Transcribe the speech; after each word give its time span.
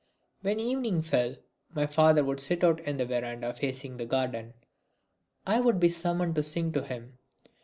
When 0.41 0.59
evening 0.59 1.03
fell, 1.03 1.35
my 1.75 1.85
father 1.85 2.23
would 2.23 2.39
sit 2.39 2.63
out 2.63 2.79
in 2.79 2.97
the 2.97 3.05
verandah 3.05 3.53
facing 3.53 3.97
the 3.97 4.07
garden. 4.07 4.55
I 5.45 5.59
would 5.61 5.75
then 5.75 5.79
be 5.81 5.89
summoned 5.89 6.33
to 6.37 6.43
sing 6.43 6.71
to 6.71 6.81
him. 6.83 7.19